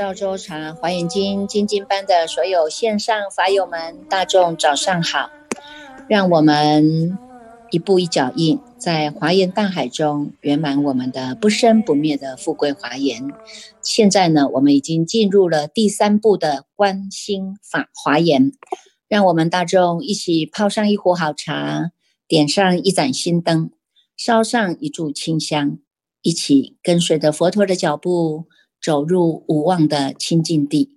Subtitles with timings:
[0.00, 5.28] 赵州茶华严经精进班的所有线上法友们，大众早上好！
[6.08, 7.18] 让我们
[7.70, 13.30] 一步一脚印，在华严大海中圆满我们的不生不灭的富贵华严。
[13.82, 18.52] 现在呢，我们已经进入了第三步的观心法华严，
[19.06, 21.90] 让我们大众一起泡上一壶好茶，
[22.26, 23.70] 点上一盏心灯，
[24.16, 25.76] 烧上一炷清香，
[26.22, 28.46] 一起跟随着佛陀的脚步。
[28.82, 30.96] 走入无望的清净地。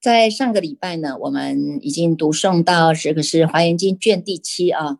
[0.00, 4.98] 在上个礼拜呢，我们已经读诵到这个是《华严经》卷第七啊。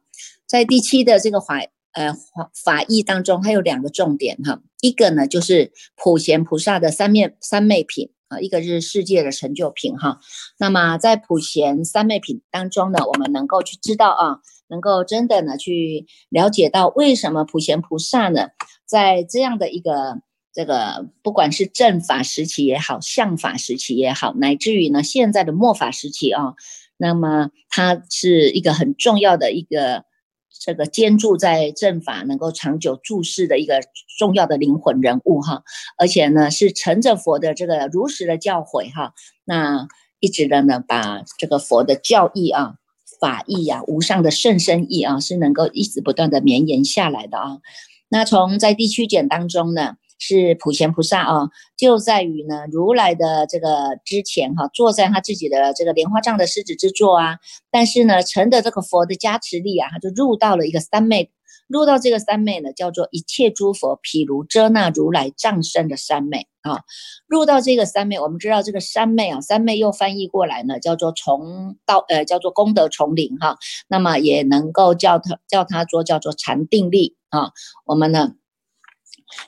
[0.48, 1.60] 在第七的这个华
[1.92, 4.62] 呃法法义当中，还有两个重点哈。
[4.80, 10.18] 一个呢就是普贤菩萨的三面三昧品啊，一个是世界的成就品哈。
[10.59, 18.48] 那么在普贤三昧品当中呢，我们能够去知道啊，能够真的呢去了解到为什么普贤菩萨呢，
[18.84, 20.20] 在这样的一个。
[20.57, 26.54] 这个不管是正法时期也好，相法时期也好，乃至于呢现在的末法时期啊，
[26.96, 30.07] 那么它是一个很重要的一个
[30.59, 33.82] 这个坚住在正法能够长久注视的一个
[34.18, 35.63] 重要的灵魂人物哈，
[35.98, 39.13] 而且呢是乘着佛的这个如实的教诲哈，
[39.45, 39.87] 那
[40.20, 42.76] 一直的呢把这个佛的教义啊、
[43.20, 47.59] 法义啊、无上的甚深义啊，是能够一直不断的绵延下来的啊。
[48.09, 49.96] 那从在地区简当中呢。
[50.18, 57.38] 是普贤菩萨啊，就在于呢，如来的这个之前哈，坐在他自己的这个莲花帐的狮子之座啊，
[57.70, 61.30] 但是呢，乘的这个佛的加持力啊，他就入到了一个三昧，
[61.68, 66.80] 入到这个三昧呢，叫做一切诸佛譬如遮那如来藏身的三昧啊，
[67.26, 73.58] 入到这个三昧，我们知道这个三昧啊，三昧又翻译过来呢，叫做从道呃，叫做功德丛林哈，
[73.88, 77.50] 那么也能够叫它叫它做叫做禅定力啊，
[77.84, 78.32] 我们呢。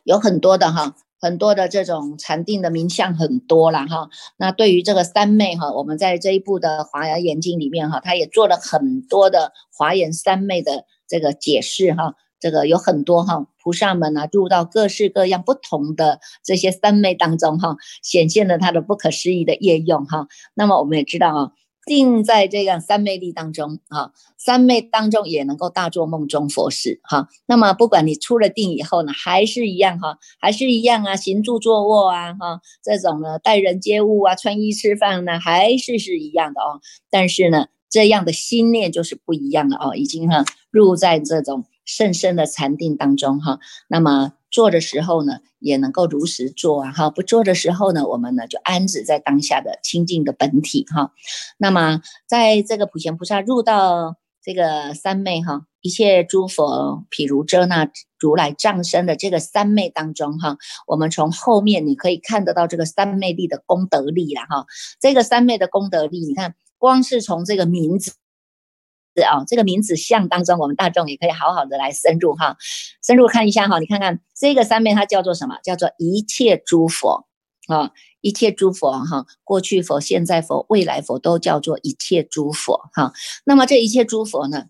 [0.04, 4.08] 有很多的哈，很多的这种禅定的名相很多了哈。
[4.36, 12.14] 那对于这个三昧哈，我们在这一部的《华严经》里面哈，他也做了很多的华严三昧的这个解释哈。
[12.40, 20.28] 这个有很多哈菩萨们呢，入到各式各样不同的这些三昧当中哈，显现了他的不可思议的业用哈。
[20.54, 21.52] 那么我们也知道啊。
[21.88, 27.26] 定在这样三昧力当中啊，三昧当中也能够大做梦中佛事哈。
[27.46, 36.80] 那么不管你出了定以后呢，还是一样哈，还是一样啊，行住坐卧啊哈，这种呢待人接物啊，穿衣吃饭呢，还是是一样的哦。
[37.10, 43.58] 但是呢，这样的心念就是不一样了哦，已经哈入在这种甚深的禅定当中哈。
[43.88, 44.34] 那么。
[44.50, 47.10] 做的时候呢，也能够如实做啊，哈！
[47.10, 51.12] 不做的时候呢，我们呢就安止在当下的清净的本体哈。
[51.58, 60.56] 那么，在这个普贤菩萨入到这个三昧哈，一切诸佛譬如遮那如来藏身的这个三昧当中哈，
[60.86, 64.66] 我们从后面你可以看得到这个三昧力的功德力了哈。
[65.00, 68.12] 这个三昧的功德力，你看，光是从这个名字。
[69.22, 72.56] 啊，这个名字像当中，我们大众也可以好好的来深入哈，
[73.04, 73.78] 深入看一下哈。
[73.78, 75.58] 你看看这个三面，它叫做什么？
[75.62, 77.26] 叫做一切诸佛
[77.68, 83.12] 啊，一切诸佛哈，过去佛、现在佛、未来佛都叫做一切诸佛哈。
[83.44, 84.66] 那么这一切诸佛呢，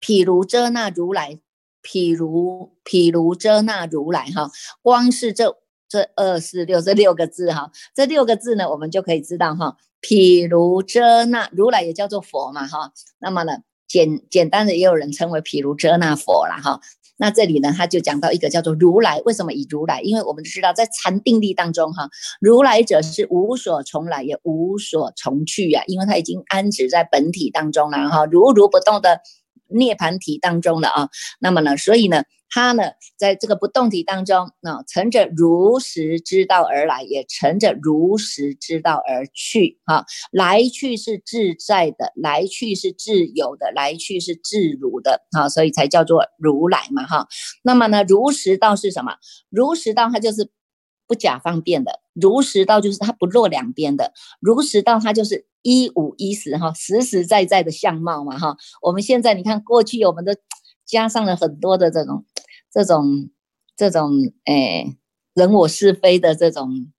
[0.00, 1.38] 譬如遮那如来，
[1.82, 4.50] 譬如譬如遮那如来哈，
[4.82, 5.56] 光是这
[5.92, 9.76] 这二四六这六个字哈，这六个字呢，我们就可以知道哈。
[10.00, 16.80] 譬如遮那如来也叫做佛嘛哈，那么呢简简单的也有人称为譬如遮那佛了哈。
[17.18, 20.00] 那这里呢他就讲到一个叫做如来，为什么以如来？
[20.00, 22.08] 因为我们知道在禅定力当中哈，
[22.40, 29.20] 如来者是无所从来也无所从去呀，因为他已经安止在本体当中了哈，如如不动的
[29.68, 31.10] 涅盘体当中了啊。
[31.38, 32.24] 那么呢，所以呢。
[32.54, 32.82] 他呢，
[33.16, 39.80] 在这个不动体当中，那乘着如实知道而来，也乘着如实知道而去。
[39.86, 45.22] 哈，来去是自在的，来去是自由的，来去是自如的。
[45.30, 47.06] 哈，所以才叫做如来嘛。
[47.06, 47.26] 哈，
[47.62, 49.14] 那么呢，如实道是什么？
[49.48, 50.50] 如实道它就是
[51.06, 58.38] 不假方便的，如实道就是它不落两边的，如实道它就是一五一十哈，实实在在的相貌嘛。
[58.38, 60.32] 哈，我们现在你看过去，我们都
[60.84, 62.26] 加上了很多的这种。
[62.72, 63.30] 这种
[63.76, 64.12] 这种
[64.46, 64.96] 诶
[65.34, 66.92] 人我是非的这种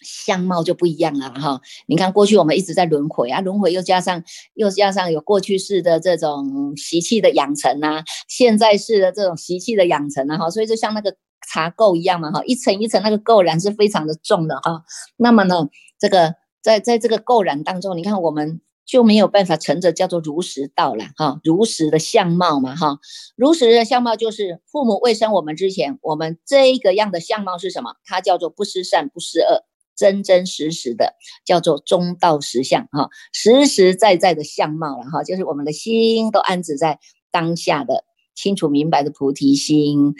[0.00, 1.60] 相貌就不一样了哈。
[1.86, 4.22] 你看过去我们一直在轮回啊，轮回又加上
[4.54, 11.16] 又加上有过去式的这种习气的养成啊，现在式的这种习气的养成啊哈，所以就像那个
[11.52, 14.84] 茶垢一样嘛哈，一层一层那个垢染是非常的重的哈。
[15.16, 15.68] 那么呢，
[15.98, 22.98] 这个在在这个垢染当中，你看我们就没有办法成着叫做如实道了哈，如实的相貌嘛哈，
[23.36, 27.96] 如实的相貌就是父母未生我们之前，我们这个样的相貌是什么？
[28.06, 36.98] 它叫做不失善不失恶，真真实实的叫做中道实相哈，实实在在的相貌了哈，就是我们的心都安置在
[37.30, 40.14] 当下的清楚明白的菩提心。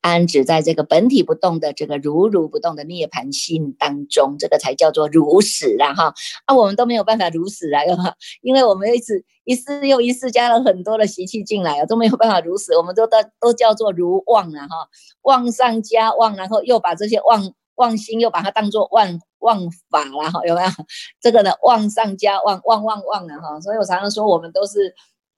[0.00, 6.14] 安止在这个本体不动的这个如如不动的涅槃心当中，这个才叫做如实啦哈
[6.46, 7.82] 啊，我们都没有办法如实啊，
[8.40, 14.88] 因为我们一直一次又一次加了很多的习气进来啊，都没有办法如实，我们都都都叫做如妄啊哈，
[15.22, 20.68] 妄上加妄，然后又把这些妄妄心又把它当做妄妄法了哈，有没有？
[21.20, 24.94] 这个呢，妄上加妄，妄妄妄了哈，所以我常常说我们都是。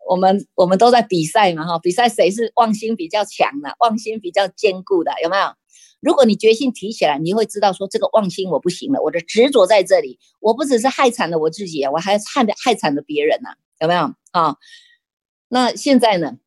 [0.08, 5.54] 我们我们都在比赛嘛哈，比赛谁是妄心比较强的，妄心比较坚固的，有没有？
[6.00, 13.50] 如果你决心提起来，你会知道说这个妄心我不行了，我的执着在这里，我不只是害惨了我自己，我还害害惨了别人呐，
[13.81, 14.56] 有没有啊？
[15.49, 16.38] 那现在呢？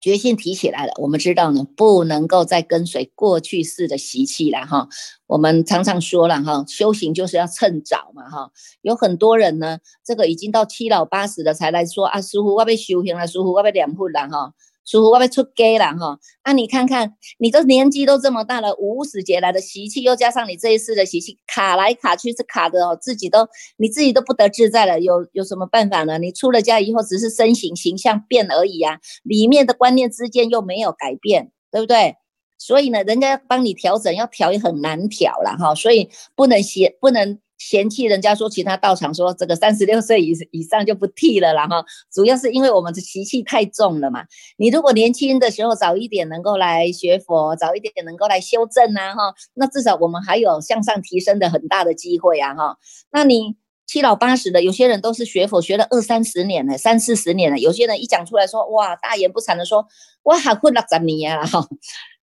[0.00, 4.88] 决心提起来了，我们知道呢，不能够再跟随过去式的习气了哈。
[5.26, 8.50] 我们常常说了哈，修行就是要趁早嘛哈。
[8.82, 14.52] 有很多人呢，这个已经到七老八十的才来说啊，师傅我被修行了，师傅我被两婚了哈。
[14.86, 16.18] 舒服，我被出街了哈。
[16.44, 25.00] 那你看看，你这年纪都这么大了，五十节来的习气，又加上你这一世的习气，卡来卡去是卡的哦，自己都你自己都不得自在了。
[25.00, 26.18] 有有什么办法呢？
[26.18, 32.14] 你出了家以后，只是身形形象变而已啊，里面的观念之间又没有改变，对不对？
[32.56, 35.74] 所以呢，人家帮你调整，要调也很难调了哈。
[35.74, 37.40] 所以不能嫌不能。
[37.58, 41.76] 嫌弃人家说其他道场说这个三十六岁以以上就不剃了然后
[42.12, 44.24] 主要是因为我们的习气太重了嘛。
[44.58, 52.76] 你如果年轻的时候早一点能够来学佛，早一点能够来修正啊哈，那至少我们还有向上提升的很大的机会啊哈。
[53.10, 53.56] 那你
[53.86, 59.86] 七老八十的，有些人都是学佛学了二三十年了，三四十年了，有些人一讲出来说哇大言不惭的说
[60.24, 61.66] 哇还混了十年了哈，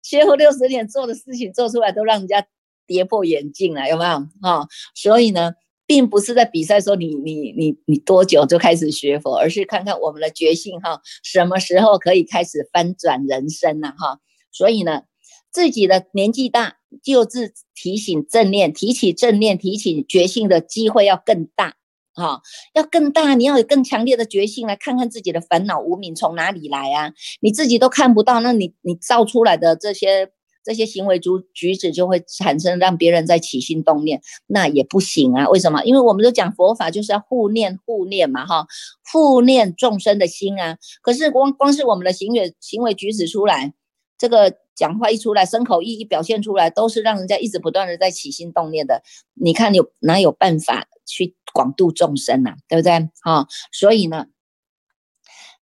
[0.03, 2.45] 学佛六十年做的事情做出来都让人家。
[2.87, 4.27] 跌破眼镜了，有没有？
[4.43, 5.53] 哈，所以呢，
[5.87, 13.93] 并不是在比赛说你你你你多久就开始学佛，而是看看我们的决心哈，什么时候可以开始翻转人生呢？
[13.99, 14.19] 哈，
[14.51, 15.03] 所以呢，
[15.51, 21.75] 自己的年纪大，就是提醒正念，提起正念，提起决心的机会要更大，
[22.15, 22.43] 哈，
[22.75, 27.13] 要更大，你要有更强烈的决心来看看自己的烦恼无名从哪里来啊？
[27.41, 30.31] 你自己都看不到，那你你造出来的这些。
[30.65, 35.49] 这些行为举举止就会产生让别人在起心动念，那也不行啊。
[35.49, 35.83] 为什么？
[35.85, 38.67] 因为我们都讲佛法就是要互念互念嘛，哈，
[39.13, 40.79] 互念众生的心啊。
[41.03, 43.75] 可是光光是我们的行为行为举止出来，
[44.17, 49.03] 这个讲话一出来，身口意一表现出来，都是让人家一直不断的在起心动念的。
[49.35, 52.53] 你看有哪有办法去广度众生呢？
[52.69, 53.11] 对不对？
[53.23, 54.27] 哈，所以呢，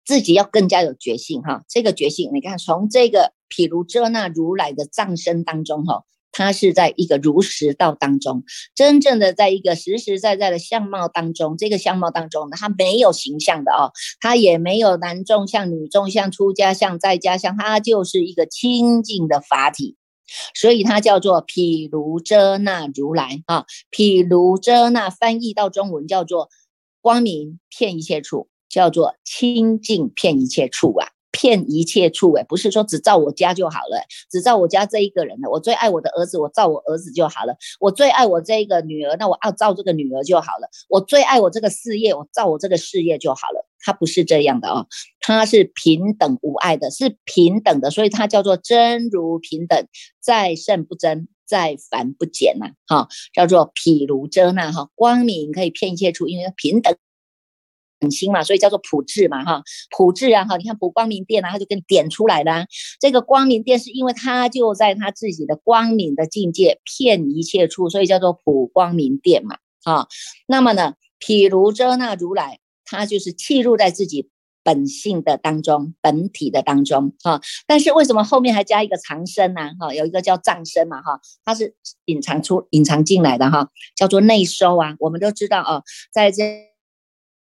[0.06, 1.63] 自己要更加有决心哈。
[1.69, 3.34] 这个决心，你看从这个。
[3.50, 8.44] 譬如遮那如来的藏身当中，哈，他是在一个如实道当中，
[8.75, 13.92] 真正的在一个实实在在的相貌当中，这个相貌当中呢，他没有形象的哦，
[14.22, 19.96] 他也没有男众像、女众像、出家像、在家像，他就是一个清净的法体，
[20.54, 26.50] 所以它叫做譬如遮那如来啊，譬如遮那翻译到中文叫做
[27.01, 31.08] 光明遍一切处，叫做清净遍一切处啊。
[31.31, 35.50] 骗一切处哎，不是说只照我家就好了，只照我家这一个人了。
[35.50, 37.55] 我最爱我的儿子，我照我儿子就好了。
[37.79, 40.69] 我最爱我这一个女儿，那我要照这个女儿就好了。
[40.89, 43.65] 我最爱我这个事业，我照我这个事业就好了。
[43.81, 44.88] 他不是这样的哦，
[45.21, 49.88] 他是平等无爱的，是平等的，所以他叫做真如平等，
[50.19, 52.71] 再胜不增，再凡不减呐。
[52.88, 56.93] 哈，叫做譬如遮那哈，光明可以骗一切处，因为平等。
[58.00, 59.62] 很心嘛，所以叫做普智嘛，哈，
[59.96, 62.65] 普智啊，哈，你看普光明殿啊，他就给你点出来了。
[63.00, 70.08] 这个光明殿是因为他就在他自己的光明的境界，骗一切处，所以叫做普光明殿嘛，啊。
[70.48, 74.29] 那么呢，譬如遮那如来，他就是契入在自己
[74.63, 77.41] 本性的当中，本体的当中，哈。
[77.68, 79.72] 但是为什么后面还加一个藏身呢？
[79.77, 81.75] 哈，有一个叫藏身嘛，哈，它是
[82.06, 84.96] 隐藏出、隐藏进来的，哈，叫做内收啊。
[85.00, 86.70] 我们都知道啊，在这。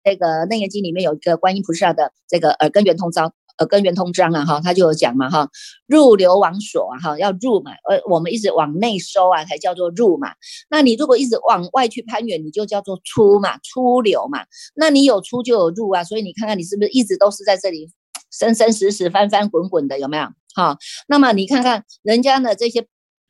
[0.06, 5.50] 这个《楞严经》里面有一个观音菩萨的这个耳根圆通章，耳根圆通章啊，哈，他就有讲嘛，哈，
[5.88, 10.30] 入流往所啊，哈，要入嘛，呃，我们一直往内收啊，才叫做入嘛。
[10.70, 14.46] 那你如果一直往外去攀援，你就叫做出嘛，出流嘛。
[14.76, 17.90] 那你有出就有入啊，所以你看看你是不是一直都是在这里
[18.30, 20.28] 生生死死、翻翻滚滚的，有没有？
[20.54, 22.86] 哈，那么你看看人家的这些。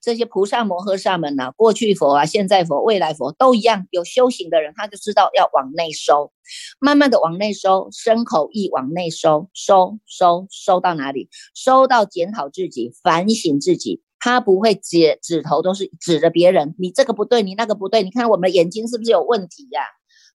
[0.05, 6.31] 这些菩萨摩诃萨们呐，过去佛啊，现在佛，未来佛都一样，有修行的人他就知道要往内收，
[6.77, 11.27] 慢慢的往内收，身口意往内收，收收收到哪里？
[11.55, 14.03] 收到检讨自己，反省自己。
[14.19, 19.81] 他不会指指头都是指着别人，你这个不对，你那个不对，你看我们眼睛是不是有问题呀？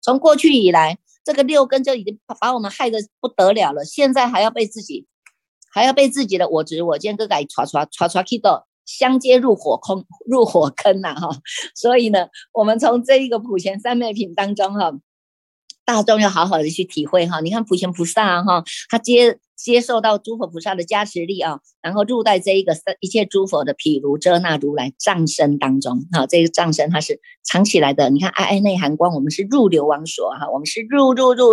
[0.02, 5.06] 从过去以来，这个六根就已经把我们害得不得了了，现在还要被自己，
[5.72, 8.66] 还要被自己的我执我见各改刷刷刷刷 k 到
[8.99, 11.28] 相接入火坑 入火坑呐哈！
[11.75, 14.92] 所以呢，我们从这一个普贤三昧品当中哈，
[15.85, 17.40] 大众要好好的去体会哈。
[17.40, 19.38] 你看普贤菩萨哈，他接。
[19.61, 28.09] 接受到诸佛菩萨的加持力啊，然后入在这一个三一切诸佛的毗卢遮那如来藏身当中，哈，这个藏身它是藏起来的。
[28.09, 31.50] 你看，爱爱内含光，我们是入流王所哈，我们是入入入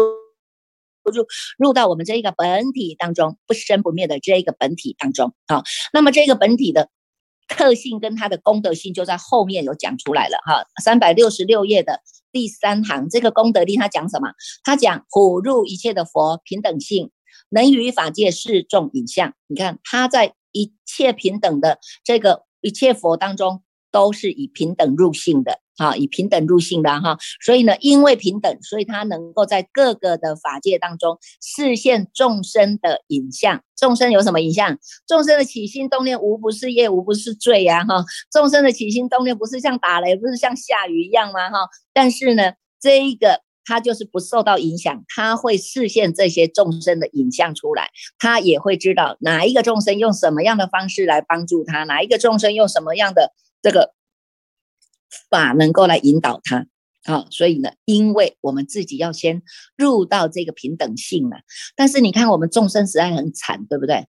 [1.04, 1.26] 入
[1.58, 6.88] 入到我们这一个本体当中，不生不灭的这一个本体当中，啊，那么这个本体的
[7.48, 12.02] 特性跟它的功德性就在后面有讲出来了哈，三百六十六页的
[12.32, 14.30] 第三行，这个功德力它讲什么？
[14.64, 17.12] 它讲普入一切的佛平等性。
[17.50, 27.18] 能于法界示众影像，你看他在一切平等的这个一切佛当中，都是以平等入性的，哈，以平等入性的哈。
[27.44, 33.64] 所以呢，因为平等，所以他能够在各个的法界当中视现众生的影像。
[33.78, 34.78] 众生有什么影像？
[35.08, 38.04] 众生的起心动念无不是业，无不是罪呀，哈。
[38.32, 41.50] 众生的起心动念不是像打雷，不是像下雨一样吗？
[41.50, 41.70] 哈。
[41.94, 43.42] 但是呢，这一个。
[43.70, 53.92] 他就是不受到影响，他会视现这些众生的影像出来，他也会知道哪一个众生用什么样的方式来帮助他，哪一个众生用什么样的这个
[55.30, 56.68] 法能够来引导他。
[57.06, 59.42] 好，所以呢，因为我们自己要先
[59.78, 61.38] 入到这个平等性了，
[61.76, 64.08] 但是你看我们众生实在很惨，对不对？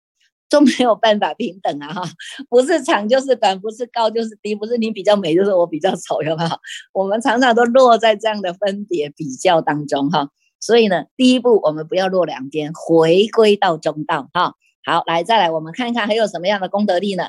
[0.51, 1.93] 都没有办法平等啊！
[1.93, 2.11] 哈，
[2.49, 6.51] 不是长就是短，不是高就是低，不是你比较美就是我比较丑，有没有？
[6.95, 10.31] 我们常常都落在这样的分别比较当中哈。
[10.59, 14.55] 所以呢，第一步我们不要落两边，回归到中道哈。
[14.85, 17.29] 好，来再来，我们看一看还有什么样的功德力呢？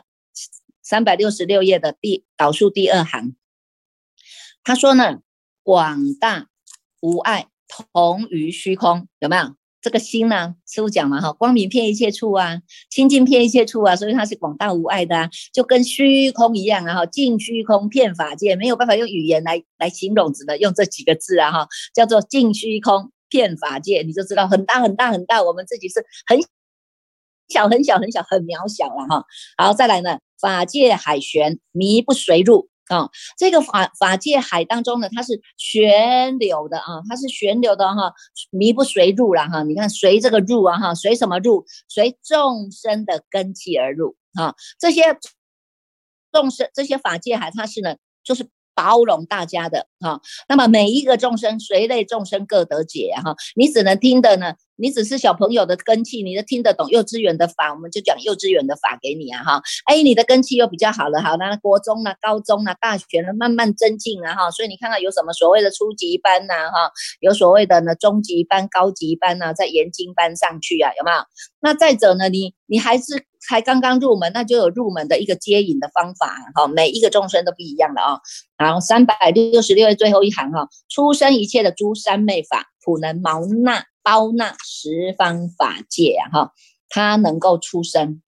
[0.81, 3.35] 三百六十六页的第导数第二行，
[4.63, 5.19] 他说呢，
[5.63, 6.47] 广大
[7.01, 9.55] 无碍，同于虚空，有没有？
[9.81, 26.37] 这个心呢，师傅讲嘛哈，光明遍一切处啊，清净遍一切处啊，所以它是广大无碍的啊，就跟虚空一样啊哈，净虚空遍法界，没有办法用语言来来形容，只能用这几个字啊哈，叫做净虚空遍法界，你就知道很大很大很大，我们自己是很
[27.47, 29.23] 小很小很小很渺小了哈。
[29.57, 32.67] 好，再来呢，法界海玄，迷不随入。
[32.89, 38.13] 啊，这个法法界海当中呢，它是旋流的啊，它是旋流的哈，
[38.49, 39.63] 迷不随入了哈。
[39.63, 41.65] 你看随这个入啊哈，随什么入？
[41.87, 44.55] 随众生的根气而入啊。
[44.79, 45.03] 这些
[46.31, 50.21] 众生这些法界海，它是呢，就是包容大家的哈。
[50.47, 53.35] 那么每一个众生，随类众生各得解哈。
[53.55, 54.53] 你只能听的呢。
[54.81, 59.61] 你只是小朋友的根气，你都听得懂幼稚园的法，我们就讲幼稚园的法给你啊哈。
[59.83, 64.51] 哎，你的根气又比较好了，好，那国中啊、高中啊、大学呢，慢慢增进啊哈。
[64.51, 71.17] 所以你看看有什么所谓的初级班呐哈，有所谓的呢中级班、高级班呐，在研经班上去啊，有没有？
[71.59, 76.67] 那再者呢，你你还是才刚刚入门，那就有入门的一个接引的方法哈。
[76.67, 78.19] 每一个众生都不一样的啊。
[78.57, 83.85] 然后，三百六十六页最后一行哈，出生一切的诸三昧法，普能毛纳。
[84.01, 86.51] 包纳十方法界啊，哈，
[86.87, 88.23] 他能够出生。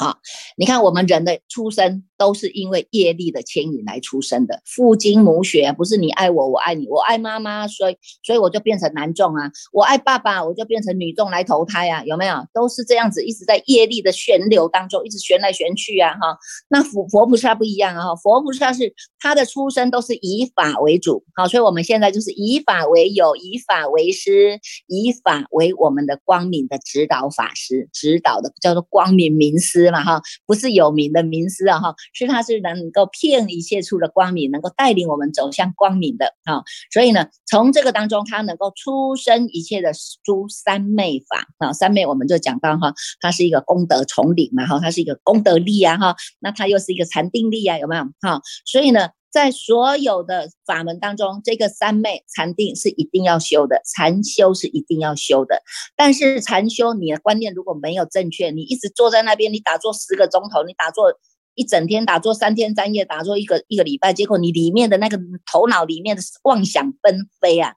[0.00, 0.16] 好，
[0.56, 12.34] 你看我们人的出生都是因为业力的牵引来出生的，父精母血不是你爱我，我爱你，我爱妈妈，所以所以我就变成男众啊，我爱爸爸，我就变成女众来投胎啊，有没有？
[12.54, 16.38] 都是这样子，一直在业力的旋流当中，一直旋来旋去啊，哈。
[16.70, 29.89] 那佛佛菩萨不一样啊，佛菩萨是他的出生都是以法为主，好，所以我们现在就是以法为友，以法为师，以法为我们的光明的指导法师，指导的叫做光明明师。
[29.90, 36.62] 嘛哈，不是有名的名师啊哈，是他是能够骗一切出的光明，能够带领我们走向光明的啊。
[36.92, 39.92] 所以呢，从这个当中，他能够出生一切的
[40.24, 41.72] 诸三昧法啊。
[41.72, 48.40] 三昧我们就讲到哈，它是一个功德丛林嘛哈，它是一个功德力啊哈，那它又是一个禅定力啊，有没有哈？
[48.64, 49.08] 所以呢。
[49.30, 55.62] 在所有的法门当中，这个三昧禅定是一定要修的，禅修是一定要修的。
[55.94, 61.14] 但是禅修你的观念如果没有正确，你一直坐在那边，你打坐十个钟头，你打坐
[61.54, 65.16] 一整天，打坐三天三夜，打坐一个一个礼拜，结果你里面的那个
[65.50, 67.74] 头脑里面的妄想纷飞啊，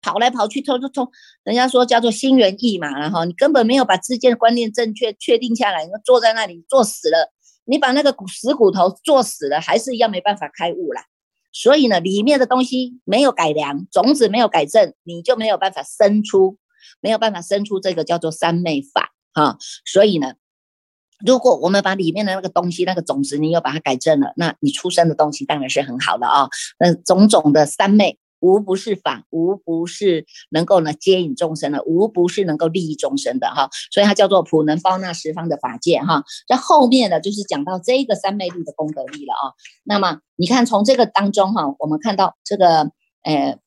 [0.00, 1.10] 跑来跑去，冲冲冲，
[1.42, 7.33] 人家说叫做心猿意马，然后你根本没有把之间的观念正确确定下来，你坐在那里坐死了。
[7.64, 11.04] 你把那个骨死骨头做死了，还是一样没办法开悟啦。
[11.52, 16.58] 所以呢，里面的东西没有改良，种子没有改正，你就没有办法生出，
[17.00, 19.56] 没有办法生出这个叫做三昧法哈。
[19.84, 20.34] 所以呢，
[21.24, 26.48] 如果我们把里面的那个东西，那个种子，你又把它改正了，那你出生的东西当然是很好的啊。
[26.78, 28.18] 那种种的三昧。
[28.44, 36.22] 无不是法，无不是能够呢接引众生的，无不是能够利益众生的哈，所以它叫做普能包纳十方的法界哈。
[36.46, 39.56] 在后面呢，就是讲到这个三昧力的功德力了啊。
[39.82, 42.90] 那么你看从这个当中哈，我们看到这个
[43.22, 43.58] 呃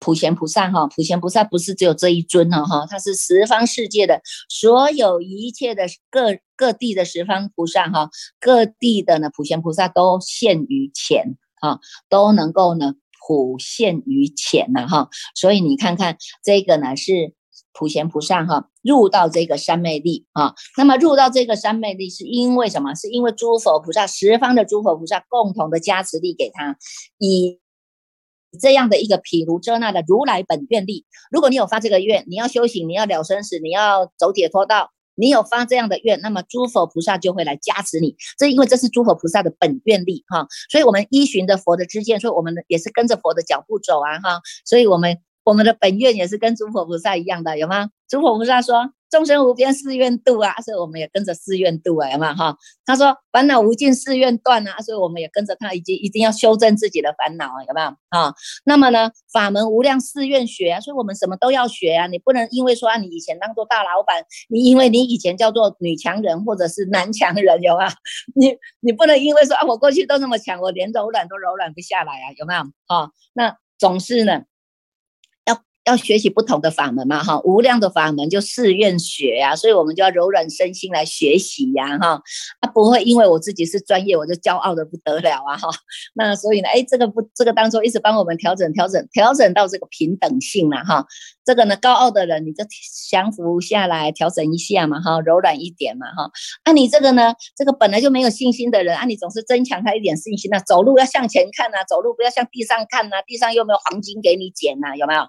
[0.00, 12.96] 普贤菩萨哈，普贤菩萨不是只有这一尊呢哈，他是十方世界的所有一切的各各地的十方菩萨哈，各地的呢普贤菩萨都现于前哈，都能够呢。
[13.26, 17.34] 普现于浅呐哈，所以你看看这个呢是
[17.72, 22.94] 普贤菩萨哈入到这个三昧力啊，那么入到这个三昧力是因为什么？
[22.94, 26.76] 是因为诸佛菩萨十方的诸佛菩萨共同的加持力给他，
[27.18, 27.60] 以
[28.60, 31.04] 这样的一个毗卢遮那的如来本愿力。
[31.30, 34.90] 如果你有发这个愿，你要修行，你要了生死，你要走解脱道。
[35.20, 38.16] 你有发这样的愿，那么诸佛菩萨就会来加持你。
[38.38, 47.88] 这因为这是诸佛菩萨的本愿力哈，所以我们依循着佛的知见，所以我们也是跟着佛的脚步走啊哈，所以我们我们的本愿也是跟诸佛菩萨一样的，有吗？
[48.08, 48.92] 诸佛菩萨说。
[49.10, 52.56] 众生无边誓愿度啊，所以我们也跟着誓愿度啊，有没有哈？
[52.86, 58.32] 他说烦恼无尽誓愿断啊，所以我们也跟着他，已经一定要修正自己的烦恼啊，有没有啊？
[58.64, 67.90] 那么呢，法门无量誓愿学啊，所以我们什么都要学啊，你不能因为说啊，你以前当做大老板，你因为你以前叫做女强人或者是男强人，有没有？
[68.36, 72.62] 你你不能因为说啊，我过去都那么强，我连柔软都柔软不下来啊，有没有？
[72.86, 74.44] 哈，那总是呢。
[75.84, 82.20] 要学习不同的法门嘛，哈，无量的法门就誓愿学呀，所以我们就要柔软身心来学习呀，哈，
[82.60, 85.68] 啊，不会因为我自己是专业，我就骄傲的不得了啊，哈，
[86.14, 91.06] 那所以呢，哎，这个不，这个当中一直帮我们调整、调整、调整到这个平等性了，哈，
[91.44, 92.62] 这个呢，高傲的人你就
[93.08, 96.30] 降服下来，调整一下嘛，哈，柔软一点嘛，哈，
[96.64, 105.22] 啊，你这个呢，这个本来就没有信心的人，啊，你总是增强他一点信心呐，走路要向前看呐，走路不要向地上看呐，地上又没有黄金给你捡呐，有没有？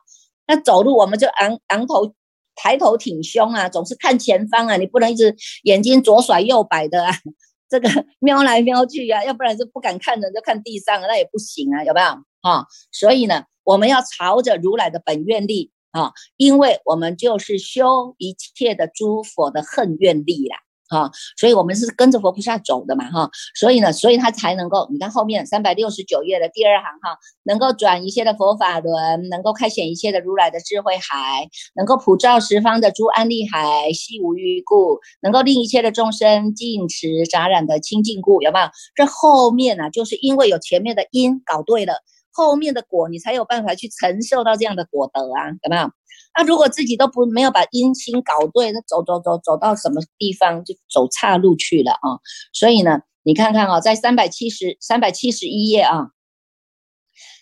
[0.53, 2.13] 那走路我们就昂昂头
[2.55, 5.33] 抬头挺胸啊，总是看前方啊，你不能一直
[5.63, 7.13] 眼睛左甩右摆的啊，
[7.69, 7.87] 这个
[8.19, 12.07] 瞄来瞄去啊，要不然就不敢看人，就看地上，那也不行啊，有没有
[12.41, 12.65] 啊？
[12.91, 20.57] 所以呢，我们要朝着如来的本愿力啊，因为我们就是修一切的诸佛的恨愿力啦。
[20.91, 38.67] 哈，所以我们是跟着佛菩萨走的嘛，哈，所以呢，所以他才能够，你看后面三百六十九页的第二行哈，能够转一切的佛法轮，能够开显一切的如来的智慧海，能够普照十方的诸安利海，悉无余故，能够令一切的众生净持杂染的清净故，有没有？
[38.93, 41.93] 这后面呢，就是因为有前面的因搞对了，
[42.31, 45.91] 后面的果你才有办法去承受到这样的果德啊，有没有？
[46.37, 52.19] 那如果自己都不没有把阴心搞对，那走走走走到什么地方就走岔路去了啊！
[52.53, 56.11] 所以呢，你看看啊，在三百七十三百七十一页啊，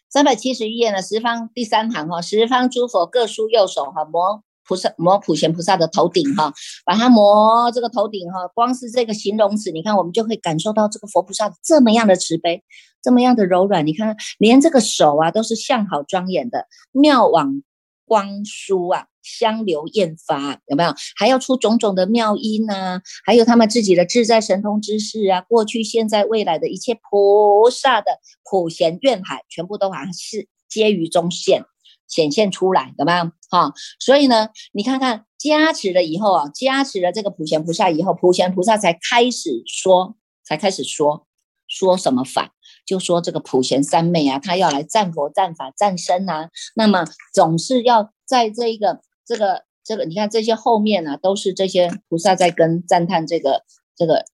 [0.09, 6.53] 三百七十一页呢，十方第三行哈，十方诸佛各抒右手哈，摩菩萨摩普贤菩萨的头顶哈，
[6.85, 12.63] 把它摩这个头顶哈，光是这个形容词，你看我们就会感受到这个佛菩萨这么样的慈悲，
[13.01, 13.87] 这么样的柔软。
[13.87, 17.63] 你看，连这个手啊，都是相好庄严的，妙往。
[18.05, 20.95] 光疏啊，香流艳发，有没有？
[21.15, 22.99] 还要出种种的妙音呐？
[23.23, 28.17] 还有他们自己的自在神通之事啊，过去、现在、未来的一切菩萨的
[28.49, 31.65] 普贤愿海，全部都好像是皆于中现
[32.09, 33.31] 显现出来，懂吗？
[33.49, 41.25] 哈，所以呢，你看看加持了以后啊，加持了这个普贤菩萨以后，普贤菩萨才开始说，才开始说
[41.67, 42.53] 说什么法。
[42.85, 53.63] 就说这个普贤三昧啊，他要来战佛、战法、战身啊，那么总是要在这一个、这个、这个，你看这些后面呢，都是这些菩萨在跟赞叹这个、
[53.95, 54.25] 这个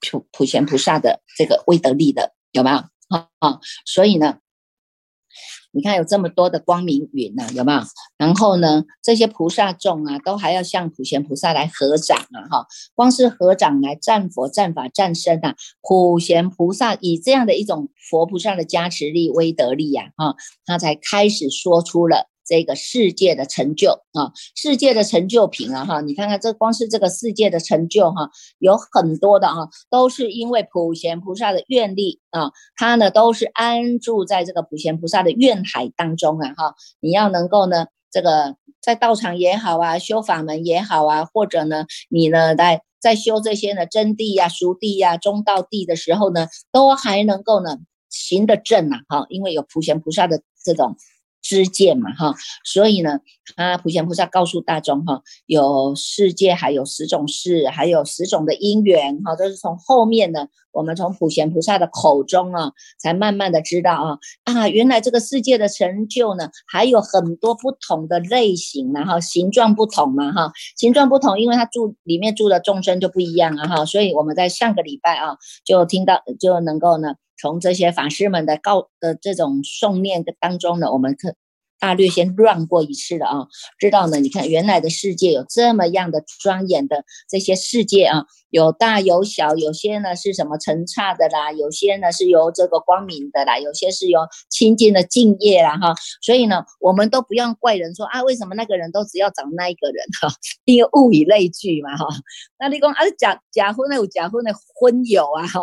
[0.00, 2.76] 普普贤菩萨的这个威德力的，有没有？
[3.08, 4.38] 啊啊，所以呢。
[5.74, 7.80] 你看有这么多的光明云呐，有没有？
[8.16, 22.28] 然后呢，这些菩萨众啊，都还要向普贤菩萨来合掌啊，哈，光是合掌来战佛、战法、战身啊，普贤菩萨以这样的一种佛菩萨的加持力、威德力呀，哈，他才开始说出了。
[22.46, 42.82] 这个世界的成就啊，世界的成就品啊，哈，你看看这光是这个世界的成就哈，有很多的啊，都是因为普贤菩萨的愿力啊，他呢都是安住在这个普贤菩萨的愿海当中啊，哈，你要能够呢，这个在道场也好啊，修法门也好啊，或者呢，你呢在。
[43.04, 47.76] 在修这些呢真谛呀、熟谛呀、中道谛的时候呢，都还能够呢
[48.08, 50.96] 行得正啊，哈，因为有普贤菩萨的这种。
[51.44, 53.18] 知见嘛哈，所以呢，
[53.54, 77.16] 他普贤菩萨告诉大众哈，有世界还有十种事，还有十种的因缘哈，都是从后面呢，我们从普贤菩萨的口中啊，才慢慢的知道啊啊，原来这个世界的成就呢，还有很多不同的类型然后形状不同嘛哈，形状不同，因为它住里面住的众生就不一样啊哈，所以我们在上个礼拜啊，就听到就能够呢。
[77.36, 81.34] 从这些法师们的告的这种诵念当中呢，我们可
[81.84, 83.46] 大略先乱过一次了啊，
[83.78, 84.18] 知道呢？
[84.18, 95.94] 你看原来的世界有这么样的庄严的这些世界啊，有大有小，有些呢是什么成刹的啦，有些呢是由这个光明的啦，有些是由清净的净业啦哈。
[96.22, 100.34] 所以呢，我们都不用怪人说啊，为什么那个人都只要找那一个人哈？
[100.64, 102.06] 因为物以类聚嘛哈。
[102.58, 105.60] 那你讲啊，假假婚的有假婚的婚友啊哈，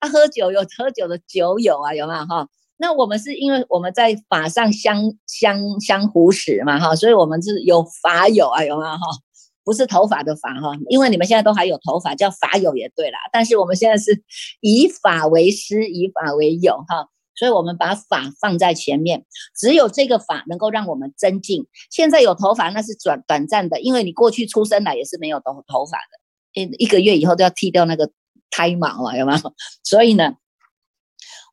[0.00, 2.46] 啊喝酒有喝酒的酒友啊，有没有哈？
[2.82, 8.98] 那我们是因为我们在法上相相相互使嘛哈，所以我们是有法友啊，有没有哈？
[9.62, 13.18] 不是头发的法哈，因为你们现在都还有头发，叫法友也对啦。
[13.32, 14.24] 但是我们现在是
[14.60, 19.24] 以法为师，以法为友哈，所以我们把法放在前面，
[19.56, 21.68] 只有这个法能够让我们增进。
[21.88, 28.10] 现在有头发那是短短暂的，因为你过去出生来也是没有头头发的，一一个月以后都要剃掉那个
[28.50, 29.54] 胎毛啊，有没有？
[29.84, 30.34] 所以呢，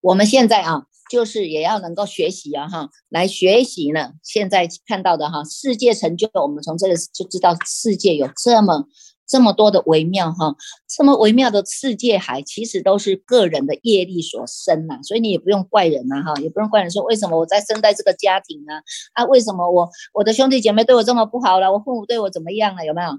[0.01, 0.85] 我们现在啊。
[1.09, 4.11] 就是也要能够学习啊哈，来学习呢。
[4.23, 8.85] 现在看到的哈，世界成就，我们从这个就知道世界有这么
[9.27, 10.55] 这么多的微妙哈，
[10.87, 14.99] 这么微妙的世界海，其实都是个人的业力所生呐。
[15.03, 18.73] 所以你也不用怪人呐哈，也不用怪人说为什么我在生在这个家庭呢？
[19.13, 21.71] 啊，为什么我我的兄弟姐妹对我这么不好了？
[21.71, 22.85] 我父母对我怎么样了？
[22.85, 23.09] 有没有？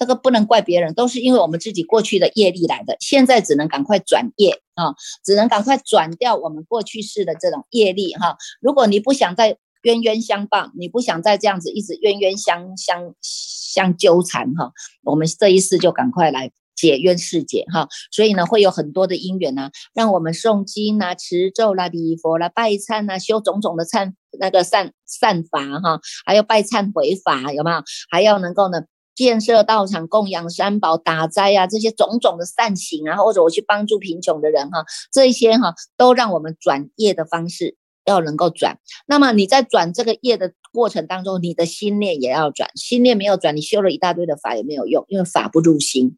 [0.00, 2.96] 这个不能怪别人，都是因为我们自己过去的业力来的。
[3.00, 8.38] 现在只能赶快转业啊，只能赶快转掉我们过去式的这种业力哈。
[8.62, 14.72] 如果你不想再冤冤相报，你不想再这样子一直冤冤相相相纠缠哈，
[15.04, 17.86] 我们这一世就赶快来解冤释结哈。
[18.10, 27.82] 所以呢，会有很多的因缘呢，让我们诵经啦、持咒啦、礼佛啦、拜忏啦、修种种的忏那个善善法哈，还有拜忏悔法有没有？
[28.10, 28.80] 还要能够呢。
[29.20, 38.78] 建设道场、供养三宝、打斋啊，这些种种的善行啊，或者我去帮助贫穷的人哈，这一些哈，都让我们转业的方式要能够转。
[39.06, 46.16] 那么你在转这个业的过程当中，你的心念也要转，心念没有转，你修了一大堆的法也没有用，因为法不入心。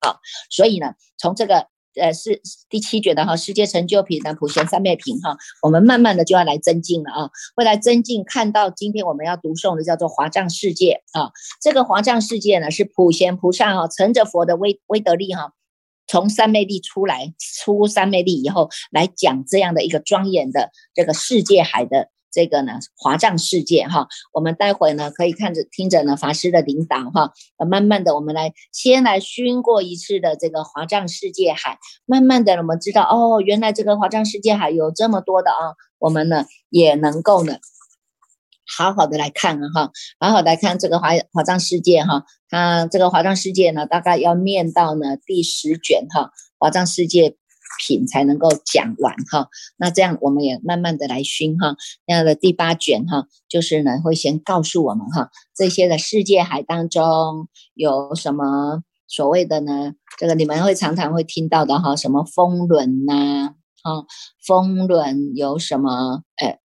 [0.00, 1.66] 好，所以呢，从这个。
[2.00, 8.24] 呃，是第七卷的哈，世界成就品的普贤三昧品哈，我们慢慢的就要来增进了啊，会来增进。
[8.24, 11.30] 看到今天我们要读诵的叫做华藏世界啊，
[11.60, 15.52] 这个华藏世界呢是普贤菩萨哈，乘着佛的威威德力哈，
[16.06, 22.10] 从三昧力出来，出三昧力以后来讲这样的一个庄严的这个世界海的。
[22.34, 27.32] 这个呢，华藏世界哈，我们待会呢可以看着听着呢法师的领导哈，
[27.64, 37.58] 慢慢的我们来先来熏过一次的这个华藏世界海，慢慢的我们知道哦，原来这个华藏世界海有这么多的啊，我们呢也能够呢
[38.76, 47.36] 好好的来看啊哈，好好来看这个华华藏世界哈，它这个华藏世界呢大概要念到呢第十卷哈，华藏世界。
[47.78, 51.76] 品才能够讲完哈，那这样我们也慢慢的来熏哈。
[52.06, 59.94] 那样的第八卷哈，就是呢会先告诉我们哈，这些的世界海当中有什么所谓的呢？
[60.18, 64.06] 这个你们会常常会听到的哈，什么风轮呐，哈，
[64.46, 66.22] 风轮有什么？
[66.36, 66.58] 呃，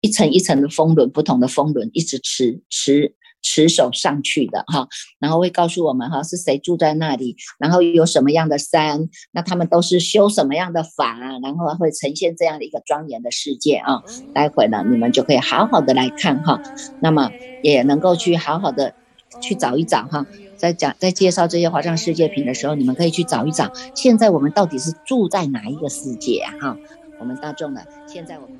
[0.00, 3.16] 一层一层的风轮，不同的风轮一直持持。
[3.44, 4.88] 持守上去的哈，
[5.20, 14.02] 然后会告诉我们哈是谁住在那里，然后有什么样的山，那他们都是修什么样的法，然后会呈现这样的一个庄严的世界啊。
[14.32, 16.60] 待会呢，你们就可以好好的来看哈，
[17.00, 17.30] 那么
[17.62, 18.94] 也能够去好好的
[19.42, 20.26] 去找一找哈，
[20.56, 26.44] 在讲在介绍这些华藏世界品的时候，你们可以去找一找，现在我们到底是住在哪一个世界？
[26.60, 26.76] 哈，
[27.20, 28.58] 我们大众呢，现在我们。